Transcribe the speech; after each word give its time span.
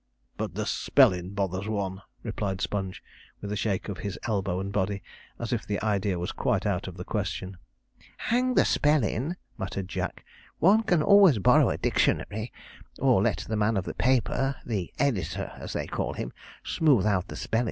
'But 0.35 0.55
the 0.55 0.65
spellin' 0.65 1.35
bothers 1.35 1.67
one,' 1.69 2.01
replied 2.23 2.59
Sponge, 2.59 3.03
with 3.39 3.51
a 3.51 3.55
shake 3.55 3.87
of 3.87 3.99
his 3.99 4.17
elbow 4.23 4.59
and 4.59 4.73
body, 4.73 5.03
as 5.37 5.53
if 5.53 5.63
the 5.63 5.79
idea 5.83 6.17
was 6.17 6.31
quite 6.31 6.65
out 6.65 6.87
of 6.87 6.97
the 6.97 7.03
question. 7.05 7.57
'Hang 8.17 8.55
the 8.55 8.65
spellin',' 8.65 9.37
muttered 9.59 9.87
Jack, 9.87 10.25
'one 10.57 10.81
can 10.81 11.03
always 11.03 11.37
borrow 11.37 11.69
a 11.69 11.77
dictionary; 11.77 12.51
or 12.97 13.21
let 13.21 13.45
the 13.47 13.55
man 13.55 13.77
of 13.77 13.85
the 13.85 13.93
paper 13.93 14.55
the 14.65 14.91
editor, 14.97 15.51
as 15.59 15.73
they 15.73 15.85
call 15.85 16.13
him 16.13 16.33
smooth 16.63 17.05
out 17.05 17.27
the 17.27 17.35
spellin'. 17.35 17.59